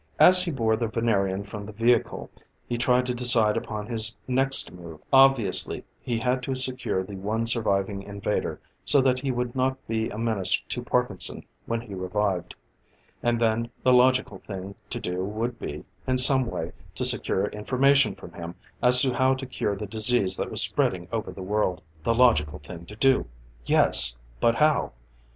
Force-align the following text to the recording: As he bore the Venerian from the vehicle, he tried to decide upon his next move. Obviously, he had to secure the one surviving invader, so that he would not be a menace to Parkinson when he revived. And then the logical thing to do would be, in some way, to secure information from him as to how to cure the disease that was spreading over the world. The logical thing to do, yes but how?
As 0.17 0.41
he 0.43 0.49
bore 0.49 0.75
the 0.75 0.87
Venerian 0.87 1.43
from 1.43 1.63
the 1.63 1.71
vehicle, 1.71 2.31
he 2.67 2.75
tried 2.75 3.05
to 3.05 3.13
decide 3.13 3.55
upon 3.55 3.85
his 3.85 4.17
next 4.27 4.71
move. 4.71 4.99
Obviously, 5.13 5.83
he 5.99 6.17
had 6.17 6.41
to 6.41 6.55
secure 6.55 7.03
the 7.03 7.17
one 7.17 7.45
surviving 7.45 8.01
invader, 8.01 8.59
so 8.83 8.99
that 8.99 9.19
he 9.19 9.29
would 9.29 9.55
not 9.55 9.77
be 9.87 10.09
a 10.09 10.17
menace 10.17 10.59
to 10.69 10.81
Parkinson 10.81 11.45
when 11.67 11.81
he 11.81 11.93
revived. 11.93 12.55
And 13.21 13.39
then 13.39 13.69
the 13.83 13.93
logical 13.93 14.39
thing 14.39 14.73
to 14.89 14.99
do 14.99 15.23
would 15.23 15.59
be, 15.59 15.85
in 16.07 16.17
some 16.17 16.47
way, 16.49 16.71
to 16.95 17.05
secure 17.05 17.45
information 17.49 18.15
from 18.15 18.33
him 18.33 18.55
as 18.81 19.03
to 19.03 19.13
how 19.13 19.35
to 19.35 19.45
cure 19.45 19.75
the 19.75 19.85
disease 19.85 20.35
that 20.37 20.49
was 20.49 20.63
spreading 20.63 21.07
over 21.11 21.31
the 21.31 21.43
world. 21.43 21.79
The 22.03 22.15
logical 22.15 22.57
thing 22.57 22.87
to 22.87 22.95
do, 22.95 23.27
yes 23.67 24.15
but 24.39 24.55
how? 24.55 24.93